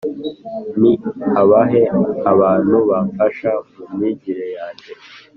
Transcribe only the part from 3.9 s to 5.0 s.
myigire yange?